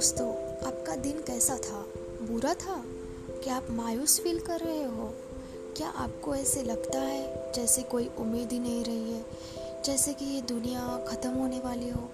दोस्तों, 0.00 0.34
आपका 0.66 0.96
दिन 0.96 1.12
कैसा 1.12 1.56
था? 1.56 1.86
बुरा 2.26 2.54
था? 2.54 2.84
क्या 3.44 3.56
आप 3.56 3.66
मायूस 3.70 4.20
फील 4.20 4.40
कर 4.40 4.60
रहे 4.60 4.84
हो? 4.84 5.14
क्या 5.76 5.88
आपको 5.88 6.34
ऐसे 6.34 6.62
लगता 6.62 6.98
है 6.98 7.52
जैसे 7.52 7.82
कोई 7.82 8.10
उम्मीद 8.18 8.52
ही 8.52 8.58
नहीं 8.58 8.84
रही 8.84 9.12
है? 9.12 9.24
जैसे 9.84 10.12
कि 10.12 10.24
ये 10.24 10.40
दुनिया 10.40 11.04
ख़त्म 11.08 11.30
होने 11.30 11.58
वाली 11.58 11.88
हो? 11.88 12.08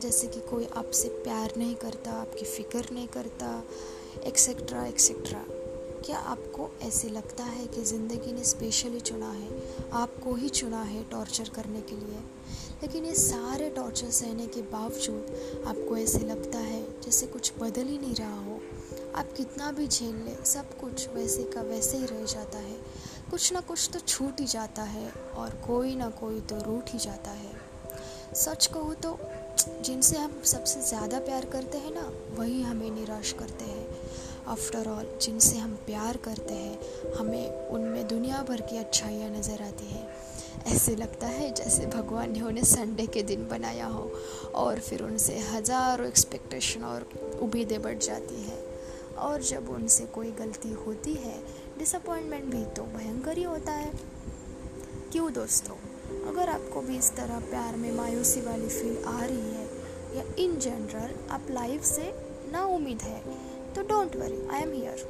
जैसे 0.00 0.26
कि 0.26 0.40
कोई 0.40 0.68
आपसे 0.76 1.08
प्यार 1.08 1.52
नहीं 1.56 1.74
करता, 1.74 2.10
आपकी 2.10 2.44
फ़िक्र 2.44 2.86
नहीं 2.92 3.08
करता 3.08 3.62
एक्सेट्रा 4.24 4.86
एक्सेट्रा 4.86 5.44
क्या 6.06 6.18
आपको 6.18 6.68
ऐसे 6.82 7.08
लगता 7.08 7.44
है 7.44 7.66
कि 7.66 7.82
ज़िंदगी 7.84 8.32
ने 8.32 8.44
स्पेशली 8.44 9.00
चुना 9.00 9.30
है? 9.32 9.48
आपको 9.92 10.34
ही 10.34 10.48
चुना 10.48 10.82
है 10.82 11.02
टॉर्चर 11.10 11.48
करने 11.48 11.80
के 11.80 11.96
लिए। 11.96 12.18
लेकिन 12.82 13.04
ये 13.04 13.14
सारे 13.14 13.68
टॉर्चर 13.70 14.10
सहने 14.10 14.46
के 14.46 14.62
बावजूद 14.62 15.64
आपको 15.66 15.96
ऐसे 15.96 16.18
लगता 16.18 16.58
है 16.58 16.82
जैसे 17.02 17.26
कुछ 17.26 17.52
बदल 17.60 17.86
ही 17.86 17.98
नहीं 17.98 18.14
रहा 18.14 18.40
हो? 18.44 18.60
आप 19.16 19.32
कितना 19.36 19.70
भी 19.72 19.86
झेल 19.88 20.14
लें, 20.16 20.44
सब 20.44 20.78
कुछ 20.80 21.08
वैसे 21.08 21.44
का 21.44 21.62
वैसे 21.62 21.98
ही 21.98 22.06
रह 22.06 22.24
जाता 22.24 22.58
है। 22.58 22.76
कुछ 23.30 23.52
ना 23.52 23.60
कुछ 23.60 23.88
तो 23.92 23.98
छूट 23.98 24.40
ही 24.40 24.46
जाता 24.46 24.82
है 24.82 25.10
और 25.36 25.60
कोई 25.66 25.94
ना 25.96 26.08
कोई 26.20 26.40
तो 26.40 26.62
रूठ 26.62 26.92
ही 26.92 26.98
जाता 26.98 27.30
है। 27.30 27.58
सच 28.36 28.66
कहूँ 28.66 28.94
तो 28.94 29.18
जिनसे 29.84 30.16
हम 30.16 30.40
सबसे 30.44 30.80
ज़्यादा 30.80 31.18
प्यार 31.20 31.44
करते 31.44 31.78
हैं 31.78 31.94
ना, 31.94 32.10
वही 32.34 32.62
हमें 32.62 32.90
निराश 32.90 33.32
करते 33.32 33.64
हैं। 33.64 33.89
आफ्टर 34.50 34.88
ऑल 34.88 35.06
जिनसे 35.22 35.56
हम 35.56 35.74
प्यार 35.86 36.16
करते 36.16 36.54
हैं, 36.54 37.14
हमें 37.14 37.68
उनमें 37.68 38.06
दुनिया 38.08 38.42
भर 38.48 38.60
की 38.60 38.76
अच्छाइयाँ 38.76 39.30
नज़र 39.30 39.62
आती 39.62 39.86
हैं। 39.86 40.08
ऐसे 40.66 40.94
लगता 40.96 41.26
है 41.26 41.52
जैसे 41.54 41.86
भगवान 41.86 42.32
ने 42.32 42.40
उन्हें 42.40 42.64
संडे 42.64 43.06
के 43.06 43.22
दिन 43.22 43.46
बनाया 43.48 43.86
हो 43.86 44.10
और 44.54 44.78
फिर 44.78 45.02
उनसे 45.02 45.38
हज़ारों 45.38 46.06
एक्सपेक्टेशन 46.08 46.84
और 46.84 47.08
उम्मीदें 47.42 47.80
बढ़ 47.82 47.98
जाती 47.98 48.42
हैं। 48.42 48.58
और 49.20 49.42
जब 49.42 49.68
उनसे 49.70 50.04
कोई 50.06 50.30
गलती 50.30 50.72
होती 50.76 51.14
है 51.14 51.38
डिसअपॉइंटमेंट 51.78 52.44
भी 52.44 52.64
तो 52.76 52.82
भयंकर 52.96 53.38
ही 53.38 53.42
होता 53.42 53.72
है। 53.72 53.92
क्यों 55.12 55.32
दोस्तों? 55.32 55.76
अगर 56.28 56.48
आपको 56.48 56.80
भी 56.80 56.96
इस 56.98 57.10
तरह 57.16 57.40
प्यार 57.40 57.76
में 57.76 57.92
मायूसी 57.92 58.40
वाली 58.40 58.68
फील 58.68 59.04
आ 59.04 59.18
रही 59.20 59.54
है, 59.54 59.68
या 60.16 60.24
इन 60.38 60.58
जनरल 60.58 61.14
आप 61.30 61.46
लाइफ 61.50 61.84
से 61.84 62.12
ना 62.52 62.64
उम्मीद 62.66 63.02
है 63.02 63.22
तो 63.74 63.82
don't 63.82 64.16
worry 64.16 64.48
I 64.52 64.62
am 64.62 64.72
here 64.72 65.08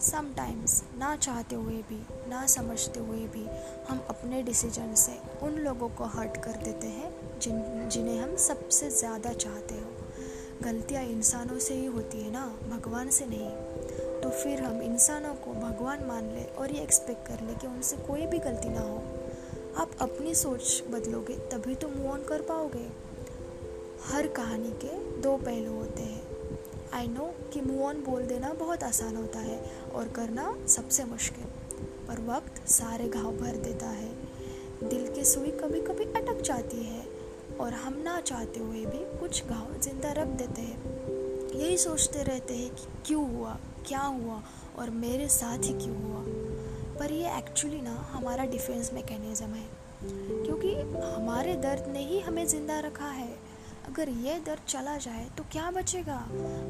sometimes 0.00 0.82
ना 0.98 1.16
चाहते 1.16 1.56
हुए 1.56 1.74
भी, 1.74 2.00
ना 2.28 2.46
समझते 2.46 3.00
हुए 3.00 3.18
भी, 3.18 3.46
हम 3.88 4.00
अपने 4.10 4.42
डिसीज़न 4.42 4.94
से 4.94 5.12
उन 5.42 5.52
लोगों 5.52 5.88
को 5.88 6.04
हर्ट 6.04 6.36
कर 6.36 6.56
देते 6.56 6.86
हैं, 6.86 7.40
जिन, 7.40 7.88
जिन्हें 7.88 8.18
हम 8.20 8.36
सबसे 8.36 8.90
ज़्यादा 8.90 9.32
चाहते 9.32 9.74
हो। 9.74 9.90
गलतियाँ 10.62 11.04
इंसानों 11.04 11.58
से 11.58 11.74
ही 11.74 11.86
होती 11.86 12.22
है 12.22 12.30
ना, 12.30 12.46
भगवान 12.70 13.10
से 13.10 13.26
नहीं। 13.26 13.50
तो 14.20 14.30
फिर 14.30 14.62
हम 14.62 14.82
इंसानों 14.82 15.34
को 15.34 15.54
भगवान 15.54 16.04
मान 16.04 16.24
लें 16.24 16.46
और 16.46 16.72
ये 16.72 16.82
एक्सपेक्ट 16.82 17.26
कर 17.28 17.46
ले 17.46 17.54
कि 17.54 17.66
उनसे 17.66 17.96
कोई 17.96 18.26
भी 18.26 18.38
गलती 18.38 18.68
ना 18.68 18.80
हो। 18.80 19.02
आप 19.76 19.90
अपनी 20.00 20.34
सोच 20.34 20.82
बदलोगे, 20.90 21.34
तभी 21.34 21.74
तो 21.74 21.88
मूव 21.88 22.12
ऑन 22.12 22.22
कर 22.22 22.42
पाओगे। 22.42 22.88
हर 24.04 24.26
कहानी 24.26 24.70
के 24.84 25.20
दो 25.20 25.36
पहलू 25.36 25.72
होते 25.72 26.02
हैं। 26.02 26.35
आई 26.94 27.06
नो 27.08 27.24
कि 27.52 27.60
मूव 27.60 27.82
ऑन 27.84 28.00
बोल 28.00 28.22
देना 28.22 28.52
बहुत 28.52 28.82
आसान 28.84 29.16
होता 29.16 29.38
है 29.38 29.58
और 29.94 30.08
करना 30.08 30.54
सबसे 30.66 31.04
मुश्किल। 31.04 31.44
पर 32.08 32.20
वक्त 32.22 32.66
सारे 32.68 33.08
घाव 33.08 33.30
भर 33.32 33.56
देता 33.56 33.86
है। 33.86 34.10
दिल 34.82 35.06
की 35.14 35.24
सुई 35.24 35.50
कभी 35.50 35.80
कभी 35.80 36.04
अटक 36.04 36.40
जाती 36.40 36.84
है 36.84 37.04
और 37.60 37.72
हम 37.74 38.00
ना 38.02 38.20
चाहते 38.20 38.60
हुए 38.60 38.84
भी 38.86 38.98
कुछ 39.20 39.44
घाव 39.44 39.78
ज़िंदा 39.80 40.12
रख 40.12 40.26
देते 40.38 40.62
हैं। 40.62 40.78
यही 41.54 41.76
सोचते 41.76 42.22
रहते 42.22 42.54
हैं 42.54 42.70
कि 42.70 42.86
क्यों 43.06 43.28
हुआ, 43.30 43.58
क्या 43.88 44.00
हुआ 44.00 44.42
और 44.78 44.90
मेरे 44.90 45.28
साथ 45.28 45.58
ही 45.58 45.72
क्यों 45.74 45.96
हुआ। 46.02 46.22
पर 46.98 47.12
ये 47.12 47.36
एक्चुअली 47.38 47.80
ना 47.80 47.94
हमारा 48.12 48.44
डिफेंस 48.44 48.92
मैकेनिज़्म 48.94 49.50
है। 49.50 49.66
क्योंकि 50.02 50.74
हमारे 51.16 51.54
दर्द 51.56 51.88
ने 51.88 52.00
ही 52.00 52.20
हमें 52.20 52.46
ज़िंदा 52.46 52.78
रखा 52.80 53.08
है। 53.08 53.28
अगर 53.88 54.08
ये 54.08 54.38
दर्द 54.46 54.64
चला 54.68 54.96
जाए 54.98 55.24
तो 55.36 55.44
क्या 55.52 55.70
बचेगा? 55.70 56.16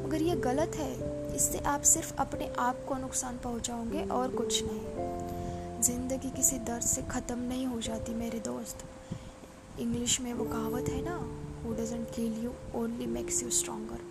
अगर 0.05 0.21
ये 0.21 0.35
गलत 0.41 0.75
है। 0.75 0.91
इससे 1.35 1.59
आप 1.67 1.81
सिर्फ़ 1.85 2.13
अपने 2.19 2.51
आप 2.59 2.83
को 2.87 2.95
नुकसान 2.97 3.37
पहुंचाओगे 3.37 4.03
और 4.09 4.35
कुछ 4.35 4.61
नहीं। 4.63 5.81
ज़िंदगी 5.81 6.29
किसी 6.31 6.57
दर्द 6.59 6.83
से 6.83 7.01
ख़त्म 7.03 7.39
नहीं 7.39 7.65
हो 7.65 7.79
जाती, 7.81 8.13
मेरे 8.13 8.39
दोस्त। 8.39 8.85
इंग्लिश 9.79 10.19
में 10.21 10.33
वो 10.33 10.45
कहावत 10.45 10.89
है 10.89 11.01
ना 11.05 11.15
who 11.63 11.73
doesn't 11.73 12.07
kill 12.15 12.43
you 12.43 12.53
only 12.75 13.05
makes 13.07 13.41
you 13.43 13.49
stronger 13.51 14.05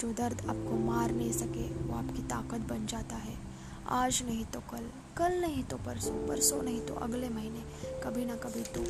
जो 0.00 0.12
दर्द 0.14 0.40
आपको 0.42 0.76
मार 0.84 1.12
नहीं 1.12 1.32
सके, 1.32 1.68
वो 1.78 1.96
आपकी 1.96 2.22
ताकत 2.28 2.68
बन 2.68 2.86
जाता 2.86 3.16
है। 3.16 3.36
आज 3.92 4.22
नहीं 4.26 4.44
तो 4.44 4.60
कल 4.70 4.90
कल 5.16 5.40
नहीं 5.40 5.62
तो 5.64 5.76
परसों 5.76 6.14
परसों 6.28 6.62
नहीं 6.62 6.80
तो 6.80 6.94
अगले 6.96 7.28
महीने। 7.30 7.62
कभी 8.04 8.24
ना 8.24 8.36
कभी 8.38 8.62
तो 8.74 8.82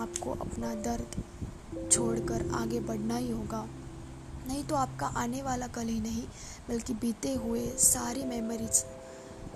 आपको 0.00 0.32
अपना 0.40 0.74
दर्द 0.82 1.22
छोड़कर 1.92 2.50
आगे 2.54 2.80
बढ़ना 2.80 3.16
ही 3.16 3.30
होगा। 3.30 3.68
नहीं 4.48 4.64
तो 4.64 4.74
आपका 4.74 5.06
आने 5.06 5.42
वाला 5.42 5.66
कल 5.66 5.86
ही 5.86 6.00
नहीं, 6.00 6.22
बल्कि 6.68 6.94
बीते 6.94 7.34
हुए 7.34 7.66
सारी 7.66 8.24
मेमोरीज 8.24 8.84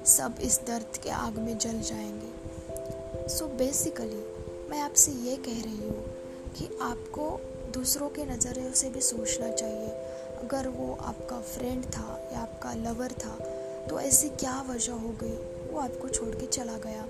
सब 0.06 0.34
इस 0.40 0.60
दर्द 0.66 0.96
के 0.96 1.10
आग 1.10 1.38
में 1.38 1.58
जल 1.58 1.80
जाएँगे। 1.80 3.28
सो 3.28 3.44
so 3.44 3.52
बेसिकली 3.52 4.22
मैं 4.70 4.80
आपसे 4.80 5.12
ये 5.12 5.36
कह 5.36 5.62
रही 5.62 5.88
हूँ 5.88 6.04
कि 6.52 6.78
आपको 6.82 7.40
दूसरों 7.74 8.08
के 8.08 8.24
नज़रियों 8.24 8.72
से 8.72 8.90
भी 8.90 9.00
सोचना 9.00 9.50
चाहिए। 9.52 9.88
अगर 10.38 10.68
वो 10.68 10.98
आपका 11.00 11.40
फ्रेंड 11.40 11.84
था 11.84 12.30
या 12.32 12.38
आपका 12.38 12.72
लवर 12.74 13.12
था 13.12 13.36
तो 13.90 14.00
ऐसी 14.00 14.28
क्या 14.28 14.60
वजह 14.62 14.92
हो 14.92 15.08
गई? 15.08 15.36
वो 15.72 15.80
आपको 15.80 16.08
छोड़ 16.08 16.34
के 16.34 16.46
चला 16.46 16.78
गया। 16.78 17.08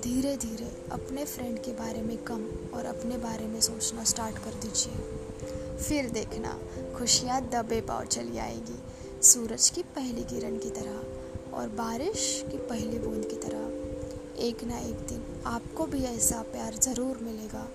धीरे 0.00 0.36
धीरे 0.36 0.66
अपने 0.92 1.24
फ्रेंड 1.24 1.58
के 1.58 1.72
बारे 1.72 2.02
में 2.02 2.16
कम 2.24 2.44
और 2.74 2.84
अपने 2.84 3.16
बारे 3.18 3.46
में 3.46 3.60
सोचना 3.60 4.04
स्टार्ट 4.04 4.38
कर 4.38 4.54
दीजिए। 4.62 5.76
फिर 5.78 6.08
देखना, 6.10 6.56
खुशियाँ 6.96 7.40
दबे 7.50 7.80
पाव 7.80 8.04
चली 8.06 8.38
आएगी। 8.38 8.78
सूरज 9.22 9.68
की 9.70 9.82
पहली 9.96 10.24
किरण 10.24 10.58
की 10.58 10.70
तरह 10.70 11.54
और 11.54 11.68
बारिश 11.68 12.24
की 12.50 12.58
पहली 12.58 12.98
बूंद 12.98 13.24
की 13.24 13.36
तरह। 13.36 14.40
एक 14.44 14.64
ना 14.64 14.78
एक 14.78 15.06
दिन 15.08 15.22
आपको 15.46 15.86
भी 15.86 16.02
ऐसा 16.04 16.42
प्यार 16.52 16.74
ज़रूर 16.74 17.18
मिलेगा। 17.22 17.68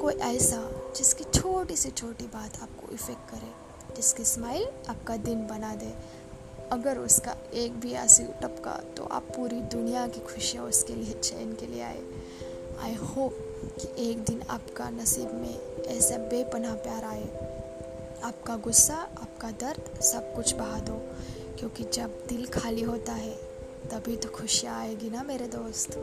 कोई 0.00 0.14
ऐसा 0.14 0.62
जिसकी 0.96 1.24
छोटी 1.24 1.76
से 1.76 1.90
छोटी 1.90 2.26
बात 2.26 2.62
आपको 2.62 2.92
इफ़ेक्ट 2.94 3.30
करे, 3.30 3.52
जिसकी 3.96 4.24
स्माइल 4.24 4.68
आपका 4.88 5.16
दिन 5.16 5.46
बना 5.46 5.74
दे। 5.74 5.92
अगर 6.72 6.98
उसका 6.98 7.36
एक 7.54 7.80
भी 7.80 7.94
आँसू 7.94 8.22
टपका 8.42 8.72
तो 8.96 9.04
आप 9.04 9.22
पूरी 9.22 9.60
दुनिया 9.60 10.06
की 10.08 10.20
खुशियाँ 10.20 10.64
उसके 10.64 10.94
लिए, 10.94 11.12
चैन 11.12 11.54
के 11.54 11.66
लिए 11.66 11.82
आए। 11.82 12.02
आई 12.82 12.94
होप 12.94 13.36
कि 13.80 14.10
एक 14.10 14.24
दिन 14.24 14.42
आपका 14.50 14.90
नसीब 14.90 15.34
में 15.34 15.86
ऐसा 15.86 16.16
बेपनाह 16.16 16.74
प्यार 16.74 17.04
आए। 17.04 17.24
आपका 18.24 18.56
गुस्सा, 18.56 18.94
आपका 18.94 19.50
दर्द 19.50 20.00
सब 20.00 20.34
कुछ 20.34 20.54
बहा 20.54 20.80
दो, 20.80 21.00
क्योंकि 21.58 21.84
जब 21.84 22.24
दिल 22.28 22.46
खाली 22.46 22.82
होता 22.82 23.12
है, 23.12 23.34
तभी 23.90 24.16
तो 24.16 24.28
खुशियाँ 24.28 24.80
आएगी 24.80 25.10
ना 25.10 25.22
मेरे 25.22 25.46
दोस्त। 25.46 25.96